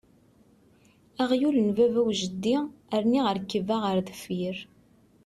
Aɣyul 1.21 1.55
n 1.61 1.69
baba 1.75 1.99
u 2.07 2.11
jeddi 2.19 2.55
rniɣ 3.03 3.25
rrekba 3.35 3.75
ɣer 3.83 3.97
deffier! 4.07 4.57